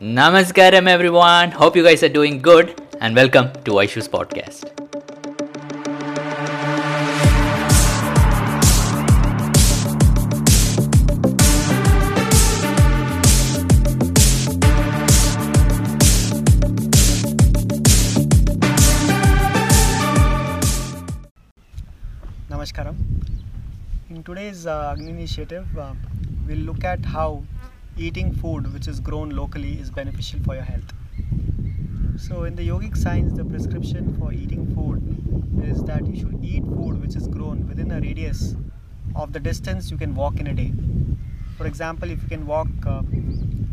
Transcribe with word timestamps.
Namaskaram, 0.00 0.88
everyone. 0.88 1.50
Hope 1.50 1.76
you 1.76 1.82
guys 1.82 2.02
are 2.02 2.08
doing 2.08 2.40
good, 2.40 2.80
and 3.02 3.14
welcome 3.14 3.52
to 3.64 3.72
Aishu's 3.72 4.08
podcast. 4.08 4.64
Namaskaram. 22.48 22.96
In 24.08 24.22
today's 24.22 24.66
uh, 24.66 24.92
Agni 24.92 25.10
initiative, 25.10 25.66
uh, 25.78 25.92
we'll 26.46 26.58
look 26.58 26.84
at 26.84 27.04
how 27.04 27.42
eating 28.00 28.32
food 28.32 28.72
which 28.72 28.88
is 28.88 28.98
grown 28.98 29.30
locally 29.30 29.72
is 29.78 29.90
beneficial 29.90 30.40
for 30.40 30.54
your 30.54 30.62
health. 30.62 30.92
So, 32.16 32.44
in 32.44 32.56
the 32.56 32.66
yogic 32.66 32.96
science, 32.96 33.34
the 33.34 33.44
prescription 33.44 34.16
for 34.18 34.32
eating 34.32 34.74
food 34.74 35.00
is 35.62 35.82
that 35.84 36.06
you 36.06 36.18
should 36.18 36.42
eat 36.42 36.64
food 36.64 37.00
which 37.00 37.14
is 37.14 37.28
grown 37.28 37.68
within 37.68 37.90
a 37.90 38.00
radius 38.00 38.54
of 39.14 39.34
the 39.34 39.40
distance 39.40 39.90
you 39.90 39.98
can 39.98 40.14
walk 40.14 40.40
in 40.40 40.46
a 40.46 40.54
day. 40.54 40.72
For 41.58 41.66
example, 41.66 42.10
if 42.10 42.22
you 42.22 42.28
can 42.28 42.46
walk 42.46 42.68
uh, 42.86 43.02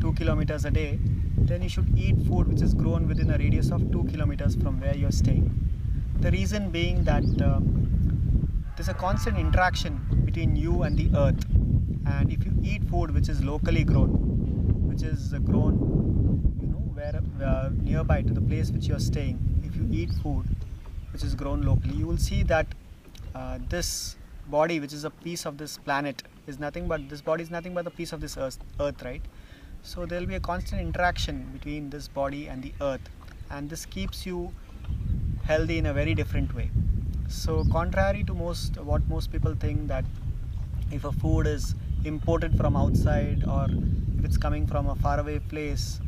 2 0.00 0.14
kilometers 0.14 0.64
a 0.64 0.70
day, 0.70 0.98
then 1.36 1.60
you 1.62 1.68
should 1.68 1.98
eat 1.98 2.16
food 2.26 2.48
which 2.48 2.62
is 2.62 2.72
grown 2.72 3.06
within 3.06 3.30
a 3.30 3.36
radius 3.36 3.70
of 3.70 3.92
2 3.92 4.04
kilometers 4.04 4.54
from 4.54 4.80
where 4.80 4.96
you're 4.96 5.12
staying. 5.12 5.50
The 6.20 6.30
reason 6.30 6.70
being 6.70 7.04
that 7.04 7.24
uh, 7.42 7.60
there's 8.76 8.88
a 8.88 8.94
constant 8.94 9.38
interaction 9.38 10.00
between 10.24 10.56
you 10.56 10.82
and 10.82 10.96
the 10.96 11.10
earth 11.14 11.44
and 12.06 12.32
if 12.32 12.44
you 12.44 12.52
eat 12.62 12.84
food 12.84 13.12
which 13.14 13.28
is 13.28 13.42
locally 13.42 13.84
grown 13.84 14.10
which 14.88 15.02
is 15.02 15.32
grown 15.50 15.74
you 16.60 16.66
know 16.66 16.84
where 16.98 17.20
uh, 17.42 17.70
nearby 17.82 18.22
to 18.22 18.32
the 18.32 18.40
place 18.40 18.70
which 18.70 18.86
you 18.86 18.94
are 18.94 19.06
staying 19.10 19.38
if 19.64 19.76
you 19.76 19.86
eat 19.90 20.10
food 20.22 20.44
which 21.12 21.22
is 21.22 21.34
grown 21.34 21.62
locally 21.62 21.94
you 21.94 22.06
will 22.06 22.18
see 22.18 22.42
that 22.42 22.66
uh, 23.34 23.58
this 23.68 24.16
body 24.48 24.80
which 24.80 24.92
is 24.92 25.04
a 25.04 25.10
piece 25.10 25.46
of 25.46 25.58
this 25.58 25.78
planet 25.78 26.22
is 26.46 26.58
nothing 26.58 26.86
but 26.86 27.08
this 27.08 27.20
body 27.20 27.42
is 27.42 27.50
nothing 27.50 27.74
but 27.74 27.86
a 27.86 27.90
piece 27.90 28.12
of 28.12 28.20
this 28.20 28.36
earth, 28.36 28.58
earth 28.80 29.02
right? 29.02 29.22
So 29.82 30.06
there 30.06 30.20
will 30.20 30.26
be 30.26 30.34
a 30.34 30.40
constant 30.40 30.80
interaction 30.80 31.50
between 31.52 31.90
this 31.90 32.08
body 32.08 32.48
and 32.48 32.62
the 32.62 32.72
earth. 32.80 33.08
And 33.50 33.68
this 33.68 33.84
keeps 33.84 34.24
you 34.26 34.52
healthy 35.44 35.78
in 35.78 35.86
a 35.86 35.92
very 35.92 36.14
different 36.14 36.54
way. 36.54 36.70
So 37.28 37.64
contrary 37.70 38.24
to 38.24 38.34
most 38.34 38.78
what 38.78 39.06
most 39.08 39.32
people 39.32 39.54
think 39.54 39.88
that 39.88 40.04
if 40.90 41.04
a 41.04 41.12
food 41.12 41.46
is 41.46 41.74
imported 42.04 42.56
from 42.56 42.76
outside 42.76 43.44
or 43.48 43.66
if 44.18 44.24
it's 44.24 44.36
coming 44.36 44.66
from 44.66 44.88
a 44.88 44.94
faraway 44.96 45.38
place 45.38 46.00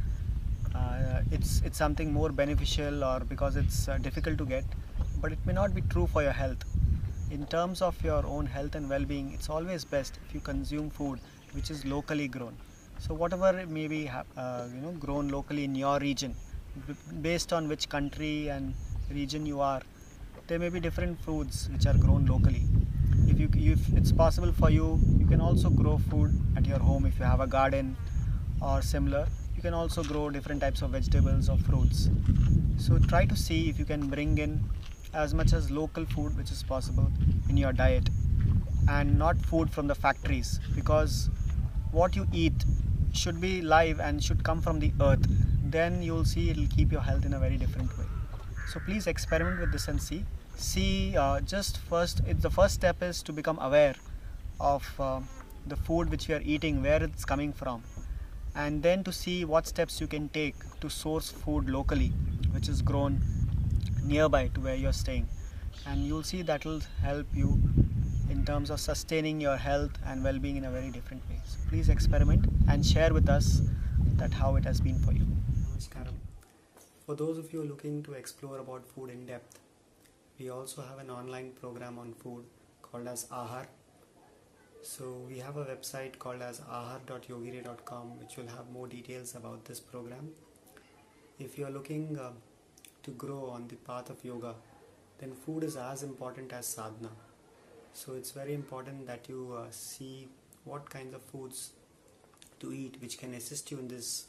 uh, 0.75 1.21
it's 1.31 1.63
it's 1.65 1.79
something 1.79 2.13
more 2.13 2.31
beneficial 2.31 3.05
or 3.05 3.21
because 3.21 3.57
it's 3.57 3.89
uh, 3.89 3.99
difficult 3.99 4.39
to 4.39 4.45
get. 4.45 4.65
But 5.21 5.33
it 5.33 5.39
may 5.47 5.53
not 5.53 5.75
be 5.75 5.83
true 5.83 6.07
for 6.07 6.23
your 6.23 6.33
health. 6.33 6.65
In 7.31 7.47
terms 7.47 7.83
of 7.83 8.03
your 8.05 8.25
own 8.27 8.47
health 8.47 8.75
and 8.75 8.89
well-being 8.89 9.33
it's 9.33 9.49
always 9.49 9.85
best 9.85 10.19
if 10.27 10.35
you 10.35 10.41
consume 10.41 10.91
food 10.91 11.19
which 11.53 11.71
is 11.71 11.85
locally 11.85 12.29
grown. 12.29 12.55
So 12.99 13.15
whatever 13.15 13.53
may 13.67 13.89
be 13.89 14.09
uh, 14.09 14.69
you 14.75 14.81
know 14.81 14.93
grown 15.07 15.29
locally 15.29 15.65
in 15.65 15.75
your 15.75 15.99
region 15.99 16.35
based 17.23 17.53
on 17.53 17.69
which 17.69 17.89
country 17.89 18.49
and 18.49 18.75
region 19.11 19.47
you 19.47 19.61
are 19.61 19.83
there 20.47 20.59
may 20.59 20.69
be 20.69 20.79
different 20.79 21.21
foods 21.21 21.69
which 21.73 21.87
are 21.87 21.99
grown 21.99 22.27
locally. 22.27 22.65
If 23.27 23.41
you 23.41 23.49
if 23.75 23.89
it's 23.97 24.13
possible 24.13 24.53
for 24.53 24.71
you 24.71 25.01
you 25.27 25.31
can 25.31 25.41
also 25.41 25.71
grow 25.71 25.99
food 25.99 26.41
at 26.57 26.65
your 26.67 26.79
home 26.79 27.05
if 27.05 27.19
you 27.19 27.25
have 27.25 27.41
a 27.41 27.49
garden 27.49 27.97
or 28.63 28.81
similar. 28.81 29.27
You 29.57 29.63
can 29.63 29.75
also 29.75 30.05
grow 30.05 30.31
different 30.31 30.61
types 30.61 30.83
of 30.83 30.91
vegetables 30.91 31.49
or 31.49 31.57
fruits. 31.57 32.09
So 32.79 33.01
try 33.01 33.25
to 33.25 33.35
see 33.35 33.69
if 33.69 33.77
you 33.77 33.85
can 33.85 34.07
bring 34.09 34.39
in 34.39 34.63
as 35.15 35.35
much 35.35 35.53
as 35.53 35.69
local 35.69 36.07
food 36.07 36.37
which 36.37 36.53
is 36.53 36.63
possible 36.63 37.11
in 37.49 37.57
your 37.57 37.73
diet 37.73 38.09
and 38.89 39.19
not 39.19 39.37
food 39.37 39.69
from 39.69 39.89
the 39.89 39.97
factories 39.97 40.61
because 40.77 41.29
what 41.91 42.15
you 42.15 42.29
eat 42.33 42.65
should 43.13 43.41
be 43.41 43.61
live 43.63 43.99
and 43.99 44.23
should 44.23 44.45
come 44.45 44.63
from 44.63 44.79
the 44.79 44.93
earth. 45.01 45.27
Then 45.65 46.03
you'll 46.03 46.25
see 46.25 46.51
it'll 46.51 46.69
keep 46.69 46.93
your 46.93 47.01
health 47.01 47.25
in 47.25 47.35
a 47.35 47.41
very 47.41 47.57
different 47.57 47.99
way. 47.99 48.05
So 48.69 48.79
please 48.79 49.09
experiment 49.09 49.59
with 49.59 49.73
this 49.73 49.89
and 49.89 50.01
see. 50.01 50.25
See 50.55 51.17
uh, 51.17 51.41
just 51.41 51.79
first 51.79 52.21
the 52.25 52.51
first 52.51 52.75
step 52.75 53.03
is 53.03 53.25
to 53.25 53.33
become 53.33 53.59
aware 53.61 53.97
of 54.61 54.89
uh, 55.01 55.21
the 55.67 55.77
food 55.77 56.11
which 56.11 56.29
you 56.29 56.37
are 56.37 56.43
eating 56.45 56.83
where 56.83 57.03
it's 57.03 57.25
coming 57.25 57.53
from. 57.53 57.83
And 58.55 58.83
then 58.83 59.05
to 59.05 59.13
see 59.13 59.45
what 59.45 59.67
steps 59.67 60.01
you 60.01 60.07
can 60.07 60.29
take 60.31 60.55
to 60.81 60.89
source 60.89 61.31
food 61.31 61.69
locally 61.69 62.13
which 62.53 62.69
is 62.69 62.81
grown 62.81 63.21
nearby 64.03 64.49
to 64.55 64.61
where 64.61 64.75
you're 64.75 64.93
staying. 64.93 65.29
And 65.87 66.07
you'll 66.07 66.23
see 66.23 66.43
that 66.43 66.65
will 66.65 66.81
help 67.03 67.27
you 67.35 67.61
in 68.31 68.45
terms 68.45 68.71
of 68.71 68.81
sustaining 68.81 69.41
your 69.41 69.57
health 69.57 69.91
and 70.07 70.25
well-being 70.25 70.57
in 70.57 70.65
a 70.65 70.71
very 70.71 70.91
different 70.91 71.29
way. 71.29 71.41
So 71.45 71.59
please 71.69 71.89
experiment 71.89 72.47
and 72.69 72.85
share 72.85 73.13
with 73.13 73.29
us 73.29 73.61
that 74.17 74.33
how 74.33 74.57
it 74.57 74.65
has 74.65 74.81
been 74.81 74.99
for 75.01 75.13
you. 75.13 75.27
Namaskaram. 75.61 76.15
For 77.05 77.15
those 77.15 77.39
of 77.39 77.53
you 77.53 77.63
looking 77.63 78.03
to 78.05 78.15
explore 78.15 78.59
about 78.59 78.87
food 78.87 79.11
in 79.11 79.27
depth, 79.27 79.59
we 80.39 80.51
also 80.51 80.83
have 80.83 80.99
an 80.99 81.11
online 81.11 81.51
program 81.61 81.99
on 81.99 82.15
food 82.15 82.45
called 82.83 83.07
as 83.07 83.27
Ahar. 83.27 83.67
So 84.83 85.27
we 85.29 85.39
have 85.39 85.57
a 85.57 85.65
website 85.65 86.19
called 86.19 86.43
as 86.43 86.61
ahar.yogire.com 86.61 88.19
which 88.19 88.37
will 88.37 88.47
have 88.47 88.71
more 88.73 88.87
details 88.87 89.35
about 89.35 89.65
this 89.65 89.81
program. 89.81 90.31
If 91.39 91.59
you 91.59 91.67
are 91.67 91.71
looking 91.71 92.19
uh, 92.19 92.31
to 93.03 93.11
grow 93.11 93.51
on 93.51 93.69
the 93.69 93.77
path 93.77 94.11
of 94.11 94.25
yoga, 94.25 94.55
then 95.19 95.33
food 95.33 95.65
is 95.65 95.77
as 95.77 96.03
important 96.03 96.53
as 96.53 96.67
sadhana. 96.67 97.11
So 97.93 98.15
it's 98.15 98.31
very 98.31 98.55
important 98.55 99.07
that 99.07 99.29
you 99.29 99.55
uh, 99.59 99.67
see 99.71 100.29
what 100.65 100.89
kinds 100.89 101.15
of 101.15 101.23
foods 101.23 101.73
to 102.61 102.73
eat 102.73 102.97
which 103.01 103.19
can 103.19 103.35
assist 103.35 103.71
you 103.71 103.79
in 103.79 103.89
this 103.89 104.27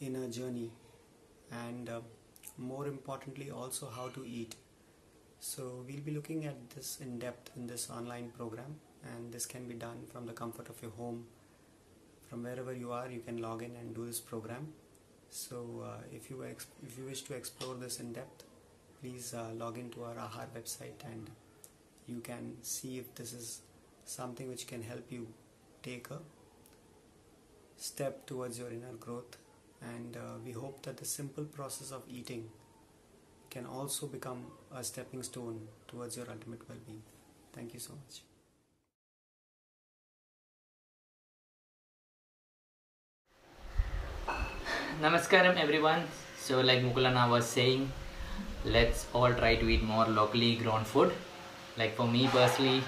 inner 0.00 0.26
journey 0.28 0.70
and 1.52 1.88
uh, 1.88 2.00
more 2.58 2.86
importantly 2.86 3.50
also 3.50 3.88
how 3.94 4.08
to 4.08 4.24
eat 4.26 4.54
so 5.38 5.84
we'll 5.86 6.00
be 6.00 6.12
looking 6.12 6.46
at 6.46 6.70
this 6.70 6.98
in 7.00 7.18
depth 7.18 7.50
in 7.56 7.66
this 7.66 7.88
online 7.90 8.30
program 8.36 8.76
and 9.04 9.32
this 9.32 9.46
can 9.46 9.66
be 9.66 9.74
done 9.74 10.04
from 10.12 10.26
the 10.26 10.32
comfort 10.32 10.68
of 10.68 10.80
your 10.82 10.90
home. 10.92 11.24
From 12.28 12.44
wherever 12.44 12.72
you 12.72 12.92
are 12.92 13.08
you 13.10 13.20
can 13.20 13.42
log 13.42 13.62
in 13.62 13.74
and 13.76 13.94
do 13.94 14.06
this 14.06 14.20
program. 14.20 14.68
So 15.30 15.84
uh, 15.84 16.02
if 16.12 16.30
you 16.30 16.42
if 16.42 16.98
you 16.98 17.04
wish 17.04 17.22
to 17.22 17.34
explore 17.34 17.74
this 17.74 18.00
in 18.00 18.12
depth 18.12 18.44
please 19.00 19.32
uh, 19.34 19.50
log 19.56 19.78
into 19.78 20.04
our 20.04 20.14
ahar 20.14 20.46
website 20.56 21.04
and 21.10 21.30
you 22.06 22.20
can 22.20 22.56
see 22.62 22.98
if 22.98 23.14
this 23.14 23.32
is 23.32 23.60
something 24.04 24.48
which 24.48 24.66
can 24.66 24.82
help 24.82 25.10
you 25.10 25.26
take 25.82 26.10
a 26.10 26.18
step 27.76 28.26
towards 28.26 28.58
your 28.58 28.68
inner 28.68 28.96
growth. 28.98 29.36
And 29.82 30.16
uh, 30.16 30.38
we 30.44 30.52
hope 30.52 30.82
that 30.82 30.98
the 30.98 31.06
simple 31.06 31.44
process 31.44 31.90
of 31.90 32.02
eating 32.08 32.50
can 33.48 33.64
also 33.64 34.06
become 34.06 34.44
a 34.74 34.84
stepping 34.84 35.22
stone 35.22 35.68
towards 35.88 36.16
your 36.16 36.30
ultimate 36.30 36.68
well-being. 36.68 37.02
Thank 37.54 37.72
you 37.72 37.80
so 37.80 37.94
much 37.94 38.29
Namaskaram, 45.00 45.56
everyone. 45.56 46.02
So, 46.38 46.60
like 46.60 46.80
Mukulana 46.82 47.30
was 47.30 47.46
saying, 47.46 47.90
let's 48.66 49.06
all 49.14 49.32
try 49.32 49.56
to 49.56 49.66
eat 49.66 49.82
more 49.82 50.04
locally 50.06 50.56
grown 50.56 50.84
food. 50.84 51.14
Like 51.78 51.96
for 51.96 52.06
me 52.06 52.28
personally, 52.28 52.82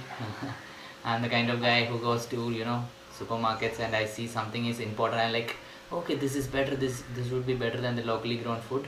I'm 1.07 1.23
the 1.23 1.31
kind 1.31 1.49
of 1.49 1.63
guy 1.63 1.87
who 1.87 1.99
goes 1.99 2.27
to 2.27 2.51
you 2.51 2.67
know 2.67 2.85
supermarkets 3.19 3.81
and 3.81 3.97
I 3.97 4.05
see 4.05 4.27
something 4.27 4.67
is 4.67 4.81
important. 4.81 5.23
I'm 5.23 5.33
like, 5.33 5.57
okay, 6.01 6.17
this 6.17 6.37
is 6.37 6.47
better. 6.47 6.77
This 6.77 7.03
this 7.15 7.31
would 7.31 7.47
be 7.47 7.55
better 7.55 7.81
than 7.81 7.97
the 7.97 8.05
locally 8.11 8.37
grown 8.37 8.61
food. 8.61 8.87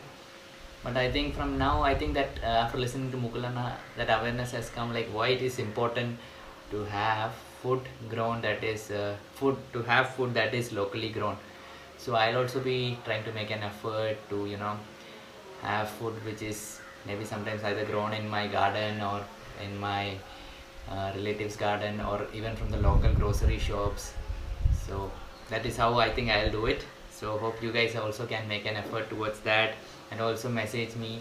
But 0.82 0.98
I 0.98 1.10
think 1.10 1.34
from 1.34 1.56
now, 1.56 1.82
I 1.82 1.94
think 1.94 2.12
that 2.20 2.38
uh, 2.42 2.66
after 2.66 2.76
listening 2.76 3.10
to 3.12 3.22
Mukulana, 3.24 3.66
that 3.96 4.14
awareness 4.18 4.52
has 4.58 4.68
come. 4.68 4.92
Like 4.92 5.08
why 5.20 5.28
it 5.38 5.48
is 5.50 5.58
important 5.58 6.18
to 6.72 6.84
have 6.98 7.32
food 7.62 7.90
grown 8.10 8.42
that 8.42 8.62
is 8.74 8.90
uh, 8.90 9.16
food 9.40 9.56
to 9.72 9.82
have 9.94 10.14
food 10.14 10.34
that 10.34 10.52
is 10.62 10.72
locally 10.82 11.08
grown 11.18 11.38
so 12.04 12.14
i'll 12.20 12.38
also 12.42 12.60
be 12.60 12.98
trying 13.04 13.24
to 13.24 13.32
make 13.32 13.50
an 13.56 13.62
effort 13.70 14.16
to 14.30 14.44
you 14.52 14.58
know 14.62 14.76
have 15.62 15.88
food 15.98 16.14
which 16.24 16.42
is 16.42 16.80
maybe 17.06 17.24
sometimes 17.24 17.64
either 17.64 17.84
grown 17.92 18.12
in 18.12 18.28
my 18.28 18.46
garden 18.46 19.00
or 19.00 19.20
in 19.64 19.78
my 19.78 20.14
uh, 20.90 21.10
relatives 21.14 21.56
garden 21.56 22.00
or 22.00 22.26
even 22.34 22.54
from 22.56 22.70
the 22.70 22.80
local 22.88 23.12
grocery 23.14 23.58
shops 23.58 24.12
so 24.86 25.10
that 25.48 25.64
is 25.64 25.78
how 25.78 25.94
i 25.98 26.10
think 26.10 26.30
i'll 26.30 26.50
do 26.58 26.66
it 26.66 26.84
so 27.10 27.38
hope 27.38 27.62
you 27.62 27.72
guys 27.72 27.96
also 27.96 28.26
can 28.26 28.46
make 28.48 28.66
an 28.66 28.76
effort 28.76 29.08
towards 29.08 29.40
that 29.40 29.74
and 30.10 30.20
also 30.20 30.48
message 30.48 30.94
me 30.96 31.20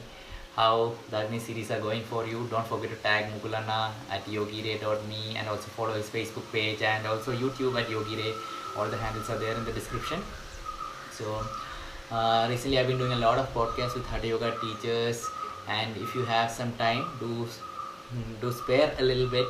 how 0.55 0.93
the 1.09 1.17
Agni 1.17 1.39
series 1.39 1.71
are 1.71 1.79
going 1.79 2.03
for 2.03 2.27
you. 2.27 2.47
Don't 2.51 2.67
forget 2.67 2.91
to 2.91 2.95
tag 2.97 3.25
Mukulana 3.31 3.91
at 4.11 4.23
yogire.me 4.25 5.35
and 5.35 5.47
also 5.47 5.67
follow 5.77 5.93
his 5.93 6.07
Facebook 6.07 6.45
page 6.51 6.83
and 6.83 7.07
also 7.07 7.35
YouTube 7.35 7.79
at 7.81 7.87
yogire. 7.87 8.35
All 8.77 8.87
the 8.87 8.97
handles 8.97 9.31
are 9.31 9.39
there 9.39 9.55
in 9.55 9.65
the 9.65 9.71
description. 9.71 10.21
So 11.17 11.43
Uh, 12.11 12.45
recently, 12.49 12.77
I've 12.79 12.87
been 12.87 12.99
doing 13.01 13.13
a 13.13 13.21
lot 13.21 13.39
of 13.41 13.45
podcasts 13.53 13.95
with 13.97 14.05
Hatha 14.05 14.27
Yoga 14.27 14.49
teachers, 14.61 15.21
and 15.75 15.95
if 15.97 16.13
you 16.17 16.23
have 16.25 16.51
some 16.55 16.73
time, 16.81 16.99
do 17.21 17.47
do 18.41 18.51
spare 18.57 18.89
a 19.03 19.05
little 19.11 19.29
bit 19.35 19.47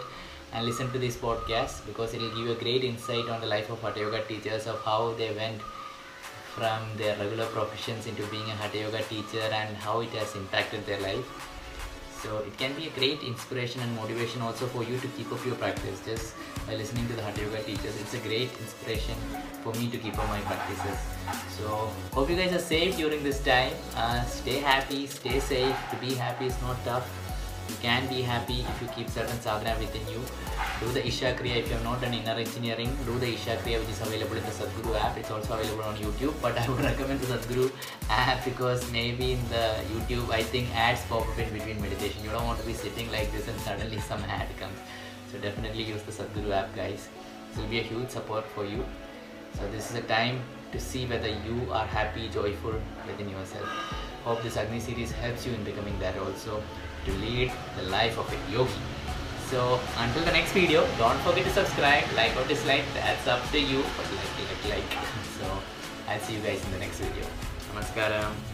and 0.53 0.65
listen 0.69 0.91
to 0.93 1.01
this 1.03 1.17
podcast 1.23 1.81
because 1.87 2.13
it 2.13 2.21
will 2.21 2.29
give 2.35 2.45
you 2.45 2.53
a 2.53 2.59
great 2.61 2.85
insight 2.89 3.31
on 3.35 3.41
the 3.45 3.49
life 3.53 3.73
of 3.75 3.81
Hatha 3.87 4.03
Yoga 4.05 4.21
teachers 4.29 4.69
of 4.75 4.79
how 4.85 4.99
they 5.23 5.29
went 5.41 5.65
from 6.55 6.87
their 7.01 7.17
regular 7.23 7.49
professions 7.57 8.07
into 8.13 8.29
being 8.35 8.47
a 8.55 8.57
Hatha 8.63 8.83
Yoga 8.85 9.03
teacher 9.11 9.43
and 9.61 9.75
how 9.87 9.99
it 10.07 10.15
has 10.21 10.35
impacted 10.43 10.85
their 10.85 11.01
life. 11.01 11.52
So 12.23 12.37
it 12.37 12.57
can 12.57 12.73
be 12.73 12.87
a 12.87 12.91
great 12.91 13.21
inspiration 13.21 13.81
and 13.81 13.93
motivation 13.97 14.41
also 14.41 14.65
for 14.67 14.81
you 14.81 14.97
to 14.97 15.07
keep 15.17 15.29
up 15.29 15.45
your 15.45 15.55
practice 15.55 15.99
just 16.05 16.33
by 16.65 16.75
listening 16.75 17.05
to 17.09 17.13
the 17.13 17.21
Hatha 17.21 17.41
Yoga 17.41 17.61
teachers. 17.63 17.99
It's 17.99 18.13
a 18.13 18.19
great 18.19 18.49
inspiration 18.63 19.15
for 19.61 19.73
me 19.73 19.89
to 19.91 19.97
keep 19.97 20.17
up 20.17 20.29
my 20.29 20.39
practices. 20.41 20.97
So 21.57 21.91
hope 22.13 22.29
you 22.29 22.37
guys 22.37 22.53
are 22.53 22.63
safe 22.63 22.95
during 22.95 23.23
this 23.23 23.43
time. 23.43 23.73
Uh, 23.97 24.23
stay 24.23 24.59
happy, 24.59 25.05
stay 25.07 25.41
safe. 25.41 25.75
To 25.91 25.97
be 25.97 26.13
happy 26.13 26.45
is 26.45 26.61
not 26.61 26.81
tough. 26.85 27.22
You 27.73 27.79
can 27.81 28.07
be 28.07 28.21
happy 28.21 28.61
if 28.61 28.81
you 28.81 28.87
keep 28.95 29.09
certain 29.09 29.39
sadhana 29.41 29.79
within 29.79 30.07
you. 30.07 30.21
Do 30.79 30.91
the 30.93 31.05
Isha 31.07 31.35
Kriya 31.39 31.55
if 31.61 31.69
you 31.69 31.73
have 31.73 31.83
not 31.83 32.01
done 32.01 32.13
inner 32.13 32.33
engineering. 32.33 32.95
Do 33.05 33.17
the 33.17 33.29
Isha 33.33 33.57
Kriya 33.61 33.79
which 33.79 33.89
is 33.89 34.01
available 34.01 34.37
in 34.37 34.43
the 34.43 34.51
Sadhguru 34.51 34.95
app. 34.99 35.17
It's 35.17 35.31
also 35.31 35.55
available 35.57 35.83
on 35.83 35.95
YouTube. 35.95 36.35
But 36.39 36.55
I 36.55 36.69
would 36.69 36.83
recommend 36.89 37.21
the 37.21 37.33
Sadhguru 37.33 37.71
app 38.11 38.45
because 38.45 38.91
maybe 38.91 39.31
in 39.33 39.49
the 39.49 39.65
YouTube 39.91 40.29
I 40.29 40.43
think 40.43 40.69
ads 40.75 41.01
pop 41.05 41.27
up 41.27 41.39
in 41.39 41.51
between 41.51 41.81
meditation. 41.81 42.23
You 42.23 42.29
don't 42.29 42.45
want 42.45 42.59
to 42.59 42.65
be 42.65 42.73
sitting 42.73 43.11
like 43.11 43.31
this 43.31 43.47
and 43.47 43.59
suddenly 43.61 43.99
some 44.11 44.21
ad 44.25 44.55
comes. 44.59 44.77
So 45.31 45.39
definitely 45.39 45.83
use 45.83 46.03
the 46.03 46.11
Sadhguru 46.11 46.51
app 46.51 46.75
guys. 46.75 47.09
This 47.49 47.57
will 47.57 47.69
be 47.69 47.79
a 47.79 47.83
huge 47.83 48.09
support 48.11 48.45
for 48.53 48.65
you. 48.65 48.85
So 49.57 49.69
this 49.71 49.89
is 49.89 49.97
a 49.97 50.01
time 50.01 50.41
to 50.73 50.79
see 50.79 51.07
whether 51.07 51.27
you 51.27 51.67
are 51.71 51.87
happy, 51.87 52.29
joyful 52.29 52.75
within 53.07 53.29
yourself. 53.29 53.67
Hope 54.23 54.43
this 54.43 54.57
Agni 54.57 54.79
series 54.79 55.11
helps 55.11 55.45
you 55.45 55.53
in 55.53 55.63
becoming 55.63 55.97
that 55.99 56.17
also 56.17 56.61
to 57.05 57.11
lead 57.13 57.51
the 57.77 57.83
life 57.83 58.17
of 58.17 58.31
a 58.31 58.51
yogi. 58.51 58.71
So 59.49 59.79
until 59.97 60.23
the 60.25 60.31
next 60.31 60.51
video, 60.53 60.87
don't 60.97 61.19
forget 61.19 61.45
to 61.45 61.51
subscribe, 61.51 62.05
like 62.15 62.35
or 62.35 62.47
dislike, 62.47 62.85
that's 62.93 63.27
up 63.27 63.41
to 63.51 63.59
you, 63.59 63.83
but 63.97 64.05
like, 64.11 64.33
like, 64.39 64.89
like. 64.89 64.97
So 65.39 65.45
I'll 66.07 66.19
see 66.19 66.35
you 66.35 66.41
guys 66.41 66.63
in 66.65 66.71
the 66.71 66.79
next 66.79 66.99
video. 66.99 67.25
Namaskaram. 67.73 68.52